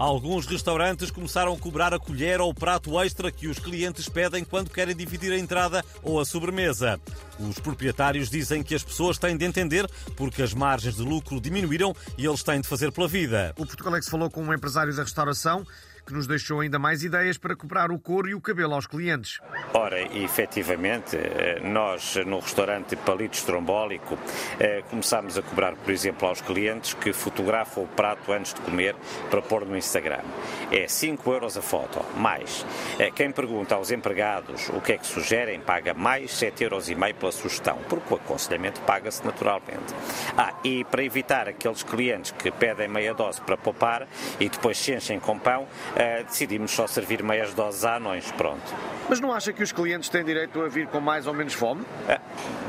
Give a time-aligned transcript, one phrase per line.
[0.00, 4.42] Alguns restaurantes começaram a cobrar a colher ou o prato extra que os clientes pedem
[4.42, 6.98] quando querem dividir a entrada ou a sobremesa.
[7.38, 9.86] Os proprietários dizem que as pessoas têm de entender
[10.16, 13.52] porque as margens de lucro diminuíram e eles têm de fazer pela vida.
[13.58, 15.66] O Portugalex falou com um empresário da restauração
[16.06, 19.40] que nos deixou ainda mais ideias para cobrar o couro e o cabelo aos clientes.
[19.72, 24.18] Ora, efetivamente, eh, nós no restaurante Palitos Trombólico
[24.58, 28.94] eh, começámos a cobrar, por exemplo, aos clientes que fotografam o prato antes de comer
[29.30, 30.22] para pôr no Instagram.
[30.70, 32.64] É 5 euros a foto, mais.
[32.98, 37.32] Eh, quem pergunta aos empregados o que é que sugerem, paga mais 7 euros pela
[37.32, 39.94] sugestão, porque o aconselhamento paga-se naturalmente.
[40.36, 44.06] Ah, e para evitar aqueles clientes que pedem meia dose para poupar
[44.38, 48.74] e depois se enchem com pão, uh, decidimos só servir meias doses a anões, pronto.
[49.08, 51.82] Mas não acha que os clientes têm direito a vir com mais ou menos fome?
[51.82, 52.20] Uh,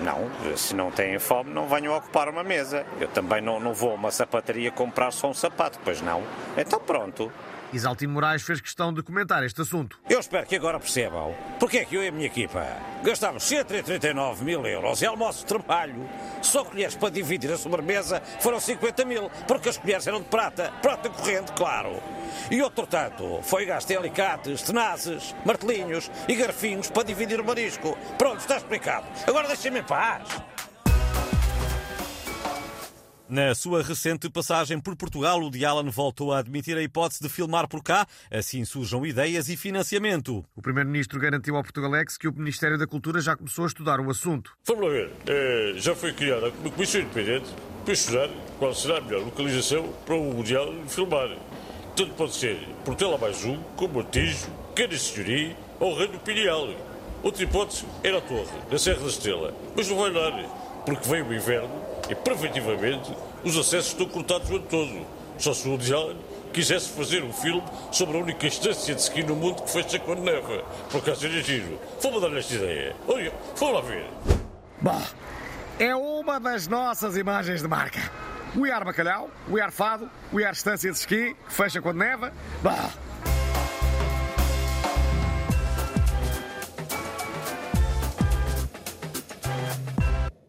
[0.03, 2.85] não, se não têm fome não venham ocupar uma mesa.
[2.99, 6.23] Eu também não, não vou a uma sapataria comprar só um sapato, pois não.
[6.57, 7.31] Então pronto.
[7.73, 9.97] Isaltino Moraes fez questão de comentar este assunto.
[10.09, 12.65] Eu espero que agora percebam porque é que eu e a minha equipa
[13.03, 16.09] gastámos 139 mil euros em almoço de trabalho.
[16.41, 20.71] Só colheres para dividir a sobremesa foram 50 mil, porque as colheres eram de prata,
[20.81, 22.01] prata corrente, claro.
[22.49, 27.97] E outro tanto foi gasto em alicates, tenazes, martelinhos e garfinhos para dividir o marisco.
[28.17, 29.05] Pronto, está explicado.
[29.27, 30.27] Agora deixem-me em paz.
[33.31, 37.29] Na sua recente passagem por Portugal, o de Allen voltou a admitir a hipótese de
[37.29, 40.43] filmar por cá, assim surjam ideias e financiamento.
[40.53, 44.11] O Primeiro-Ministro garantiu ao Portugalex que o Ministério da Cultura já começou a estudar o
[44.11, 44.51] assunto.
[44.65, 45.13] Vamos lá ver.
[45.27, 47.45] É, já foi criada uma comissão independente
[47.85, 51.29] para estudar qual será a melhor localização para o Mundial filmar.
[51.95, 56.67] Tanto pode ser Portela mais um, como Montijo, Cana Senhoria ou Reino Pinial.
[57.23, 59.55] Outra hipótese era a Torre, na Serra da Estrela.
[59.73, 60.33] Mas não vai dar,
[60.85, 65.05] porque vem o inverno e, preventivamente, os acessos estão cortados o ano todo.
[65.37, 66.17] Só se o Woody
[66.53, 70.21] quisesse fazer um filme sobre a única instância de ski no mundo que fecha quando
[70.21, 70.63] neva.
[70.91, 71.79] Por acaso era giro.
[72.01, 72.95] Vou dar esta ideia.
[73.07, 74.05] Olha, vamos lá ver.
[74.81, 75.01] Bom,
[75.79, 77.99] é uma das nossas imagens de marca.
[78.55, 82.33] We are Bacalhau, we are Fado, we are Estância de Esqui, que fecha quando neva.
[82.61, 82.91] Bah,